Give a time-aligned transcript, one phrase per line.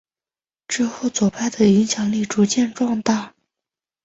[0.67, 3.35] 之后左派的影响力逐渐壮大。